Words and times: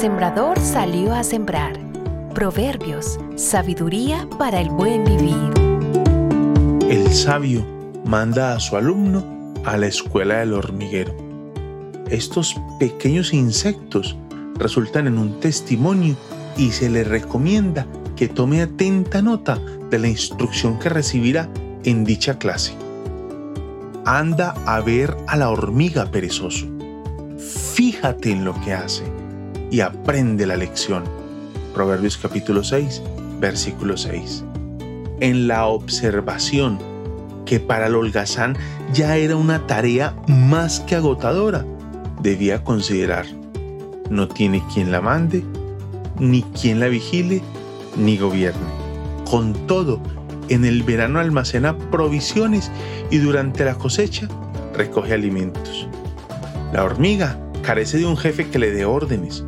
sembrador 0.00 0.58
salió 0.58 1.12
a 1.12 1.22
sembrar. 1.22 1.78
Proverbios, 2.34 3.20
sabiduría 3.36 4.26
para 4.38 4.58
el 4.58 4.70
buen 4.70 5.04
vivir. 5.04 5.52
El 6.88 7.12
sabio 7.12 7.66
manda 8.06 8.54
a 8.54 8.60
su 8.60 8.78
alumno 8.78 9.52
a 9.66 9.76
la 9.76 9.88
escuela 9.88 10.38
del 10.38 10.54
hormiguero. 10.54 11.14
Estos 12.08 12.56
pequeños 12.78 13.34
insectos 13.34 14.16
resultan 14.54 15.06
en 15.06 15.18
un 15.18 15.38
testimonio 15.38 16.16
y 16.56 16.70
se 16.70 16.88
le 16.88 17.04
recomienda 17.04 17.86
que 18.16 18.26
tome 18.26 18.62
atenta 18.62 19.20
nota 19.20 19.58
de 19.90 19.98
la 19.98 20.08
instrucción 20.08 20.78
que 20.78 20.88
recibirá 20.88 21.50
en 21.84 22.04
dicha 22.04 22.38
clase. 22.38 22.72
Anda 24.06 24.54
a 24.64 24.80
ver 24.80 25.14
a 25.26 25.36
la 25.36 25.50
hormiga 25.50 26.06
perezoso. 26.06 26.66
Fíjate 27.74 28.30
en 28.30 28.46
lo 28.46 28.58
que 28.62 28.72
hace 28.72 29.19
y 29.70 29.80
aprende 29.80 30.46
la 30.46 30.56
lección. 30.56 31.04
Proverbios 31.74 32.16
capítulo 32.16 32.64
6, 32.64 33.02
versículo 33.40 33.96
6. 33.96 34.44
En 35.20 35.48
la 35.48 35.66
observación, 35.66 36.78
que 37.46 37.60
para 37.60 37.86
el 37.86 37.94
holgazán 37.94 38.56
ya 38.92 39.16
era 39.16 39.36
una 39.36 39.66
tarea 39.66 40.14
más 40.26 40.80
que 40.80 40.96
agotadora, 40.96 41.64
debía 42.22 42.64
considerar, 42.64 43.26
no 44.10 44.28
tiene 44.28 44.62
quien 44.72 44.90
la 44.90 45.00
mande, 45.00 45.44
ni 46.18 46.42
quien 46.42 46.80
la 46.80 46.88
vigile, 46.88 47.42
ni 47.96 48.18
gobierne. 48.18 48.60
Con 49.30 49.54
todo, 49.66 50.00
en 50.48 50.64
el 50.64 50.82
verano 50.82 51.20
almacena 51.20 51.78
provisiones 51.90 52.70
y 53.10 53.18
durante 53.18 53.64
la 53.64 53.76
cosecha 53.76 54.28
recoge 54.74 55.14
alimentos. 55.14 55.86
La 56.72 56.84
hormiga 56.84 57.38
carece 57.62 57.98
de 57.98 58.06
un 58.06 58.16
jefe 58.16 58.48
que 58.48 58.58
le 58.58 58.70
dé 58.72 58.84
órdenes, 58.84 59.44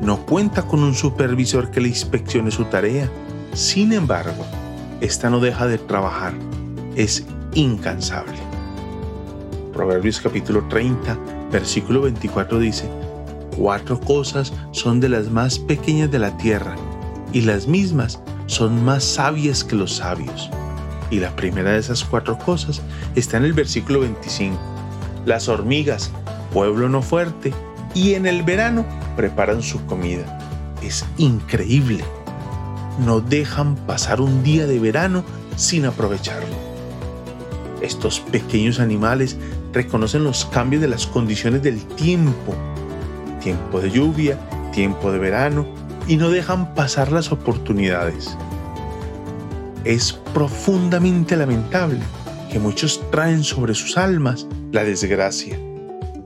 no 0.00 0.24
cuenta 0.24 0.62
con 0.62 0.82
un 0.82 0.94
supervisor 0.94 1.70
que 1.70 1.80
le 1.80 1.88
inspeccione 1.88 2.50
su 2.50 2.64
tarea. 2.64 3.08
Sin 3.52 3.92
embargo, 3.92 4.44
esta 5.00 5.30
no 5.30 5.40
deja 5.40 5.66
de 5.66 5.78
trabajar, 5.78 6.34
es 6.96 7.24
incansable. 7.54 8.38
Proverbios 9.72 10.20
capítulo 10.20 10.66
30, 10.68 11.16
versículo 11.50 12.02
24 12.02 12.58
dice, 12.58 12.88
Cuatro 13.56 13.98
cosas 14.00 14.52
son 14.70 15.00
de 15.00 15.08
las 15.08 15.30
más 15.30 15.58
pequeñas 15.58 16.10
de 16.10 16.18
la 16.20 16.36
tierra, 16.36 16.76
y 17.32 17.40
las 17.42 17.66
mismas 17.66 18.20
son 18.46 18.84
más 18.84 19.04
sabias 19.04 19.64
que 19.64 19.76
los 19.76 19.96
sabios. 19.96 20.50
Y 21.10 21.20
la 21.20 21.34
primera 21.34 21.72
de 21.72 21.78
esas 21.78 22.04
cuatro 22.04 22.38
cosas 22.38 22.82
está 23.14 23.38
en 23.38 23.44
el 23.44 23.52
versículo 23.52 24.00
25. 24.00 24.56
Las 25.24 25.48
hormigas, 25.48 26.10
pueblo 26.52 26.88
no 26.88 27.02
fuerte, 27.02 27.52
y 27.94 28.14
en 28.14 28.26
el 28.26 28.42
verano 28.42 28.84
preparan 29.16 29.62
su 29.62 29.84
comida. 29.86 30.38
Es 30.82 31.04
increíble. 31.16 32.04
No 33.04 33.20
dejan 33.20 33.76
pasar 33.76 34.20
un 34.20 34.42
día 34.42 34.66
de 34.66 34.78
verano 34.78 35.24
sin 35.56 35.86
aprovecharlo. 35.86 36.54
Estos 37.80 38.20
pequeños 38.20 38.80
animales 38.80 39.36
reconocen 39.72 40.24
los 40.24 40.46
cambios 40.46 40.82
de 40.82 40.88
las 40.88 41.06
condiciones 41.06 41.62
del 41.62 41.84
tiempo. 41.84 42.54
Tiempo 43.40 43.80
de 43.80 43.90
lluvia, 43.90 44.38
tiempo 44.72 45.12
de 45.12 45.18
verano, 45.18 45.66
y 46.06 46.16
no 46.16 46.30
dejan 46.30 46.74
pasar 46.74 47.12
las 47.12 47.30
oportunidades. 47.30 48.36
Es 49.84 50.12
profundamente 50.34 51.36
lamentable 51.36 52.00
que 52.50 52.58
muchos 52.58 53.00
traen 53.10 53.44
sobre 53.44 53.74
sus 53.74 53.96
almas 53.96 54.46
la 54.72 54.84
desgracia 54.84 55.58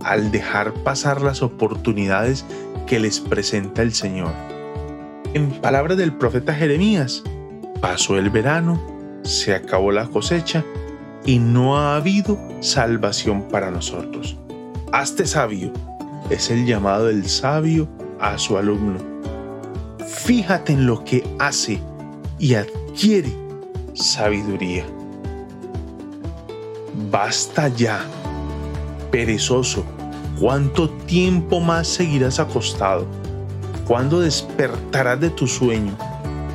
al 0.04 0.30
dejar 0.30 0.72
pasar 0.72 1.22
las 1.22 1.42
oportunidades 1.42 2.44
que 2.86 3.00
les 3.00 3.20
presenta 3.20 3.82
el 3.82 3.92
Señor. 3.92 4.32
En 5.34 5.50
palabras 5.50 5.96
del 5.96 6.12
profeta 6.12 6.54
Jeremías, 6.54 7.22
pasó 7.80 8.18
el 8.18 8.30
verano, 8.30 8.80
se 9.22 9.54
acabó 9.54 9.92
la 9.92 10.06
cosecha 10.06 10.64
y 11.24 11.38
no 11.38 11.78
ha 11.78 11.96
habido 11.96 12.38
salvación 12.60 13.48
para 13.48 13.70
nosotros. 13.70 14.36
Hazte 14.92 15.26
sabio, 15.26 15.72
es 16.30 16.50
el 16.50 16.66
llamado 16.66 17.06
del 17.06 17.26
sabio 17.26 17.88
a 18.20 18.36
su 18.38 18.58
alumno. 18.58 18.98
Fíjate 20.06 20.72
en 20.72 20.86
lo 20.86 21.04
que 21.04 21.24
hace 21.38 21.80
y 22.38 22.54
adquiere 22.54 23.32
sabiduría. 23.94 24.84
Basta 27.10 27.68
ya 27.68 28.04
perezoso, 29.12 29.84
¿cuánto 30.40 30.90
tiempo 30.90 31.60
más 31.60 31.86
seguirás 31.86 32.40
acostado? 32.40 33.06
¿Cuándo 33.86 34.20
despertarás 34.20 35.20
de 35.20 35.30
tu 35.30 35.46
sueño? 35.46 35.96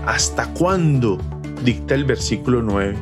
¿Hasta 0.05 0.51
cuándo? 0.53 1.19
Dicta 1.63 1.93
el 1.95 2.03
versículo 2.03 2.61
9. 2.61 2.97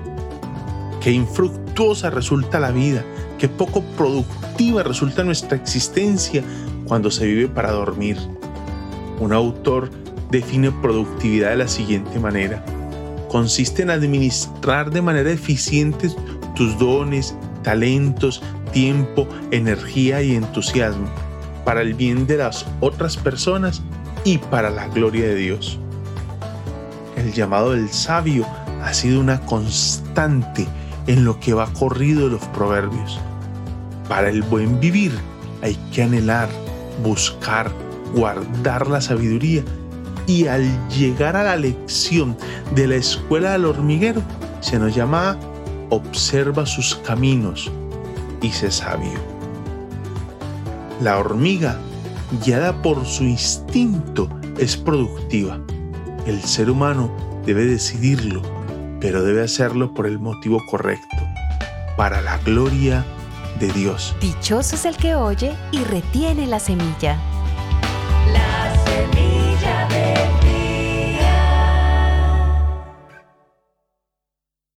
Qué 1.01 1.11
infructuosa 1.11 2.09
resulta 2.09 2.59
la 2.59 2.71
vida, 2.71 3.03
qué 3.39 3.47
poco 3.47 3.81
productiva 3.97 4.83
resulta 4.83 5.23
nuestra 5.23 5.57
existencia 5.57 6.43
cuando 6.85 7.09
se 7.09 7.25
vive 7.25 7.47
para 7.47 7.71
dormir. 7.71 8.17
Un 9.19 9.31
autor 9.31 9.89
define 10.31 10.71
productividad 10.71 11.51
de 11.51 11.57
la 11.57 11.67
siguiente 11.67 12.19
manera. 12.19 12.65
Consiste 13.29 13.83
en 13.83 13.89
administrar 13.89 14.91
de 14.91 15.01
manera 15.01 15.31
eficiente 15.31 16.09
tus 16.55 16.77
dones, 16.77 17.35
talentos, 17.63 18.41
tiempo, 18.75 19.25
energía 19.51 20.21
y 20.21 20.35
entusiasmo 20.35 21.07
para 21.63 21.81
el 21.81 21.93
bien 21.93 22.27
de 22.27 22.35
las 22.35 22.65
otras 22.81 23.15
personas 23.15 23.81
y 24.25 24.37
para 24.37 24.69
la 24.69 24.89
gloria 24.89 25.27
de 25.27 25.35
Dios. 25.35 25.79
El 27.15 27.31
llamado 27.31 27.71
del 27.71 27.87
sabio 27.87 28.45
ha 28.83 28.93
sido 28.93 29.21
una 29.21 29.39
constante 29.39 30.67
en 31.07 31.23
lo 31.23 31.39
que 31.39 31.53
va 31.53 31.71
corrido 31.71 32.27
los 32.27 32.45
proverbios. 32.47 33.17
Para 34.09 34.27
el 34.27 34.43
buen 34.43 34.77
vivir 34.81 35.13
hay 35.61 35.75
que 35.93 36.03
anhelar, 36.03 36.49
buscar, 37.01 37.71
guardar 38.13 38.87
la 38.87 38.99
sabiduría 38.99 39.63
y 40.27 40.47
al 40.47 40.67
llegar 40.89 41.37
a 41.37 41.43
la 41.43 41.55
lección 41.55 42.35
de 42.75 42.87
la 42.87 42.95
escuela 42.95 43.53
del 43.53 43.63
hormiguero 43.63 44.21
se 44.59 44.77
nos 44.79 44.93
llama 44.93 45.37
observa 45.91 46.65
sus 46.65 46.95
caminos, 46.95 47.71
hice 48.45 48.71
sabio. 48.71 49.19
La 51.01 51.17
hormiga, 51.17 51.77
guiada 52.43 52.81
por 52.81 53.05
su 53.05 53.23
instinto, 53.23 54.29
es 54.57 54.77
productiva. 54.77 55.59
El 56.25 56.41
ser 56.41 56.69
humano 56.69 57.11
debe 57.45 57.65
decidirlo, 57.65 58.41
pero 59.01 59.23
debe 59.23 59.43
hacerlo 59.43 59.93
por 59.93 60.07
el 60.07 60.19
motivo 60.19 60.61
correcto, 60.69 61.17
para 61.97 62.21
la 62.21 62.37
gloria 62.39 63.05
de 63.59 63.71
Dios. 63.71 64.15
Dichoso 64.21 64.75
es 64.75 64.85
el 64.85 64.95
que 64.97 65.15
oye 65.15 65.53
y 65.71 65.83
retiene 65.83 66.47
la 66.47 66.59
semilla 66.59 67.19